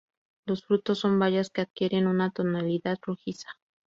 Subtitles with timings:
[0.47, 3.49] Los frutos son bayas que adquieren una tonalidad rojiza.